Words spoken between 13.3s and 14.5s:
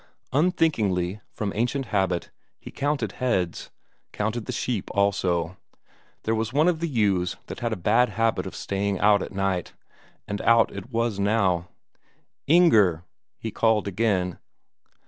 he called again.